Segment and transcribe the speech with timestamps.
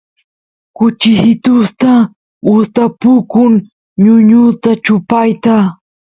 [0.75, 1.91] kuchisitusta
[2.47, 3.51] gustapukun
[4.03, 5.55] ñuñuta chupayta